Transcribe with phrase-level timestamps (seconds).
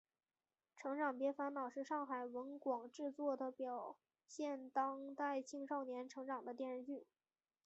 [0.77, 3.95] 成长别烦恼是上海文广制作的表
[4.27, 7.05] 现当代青少年成长的电视剧。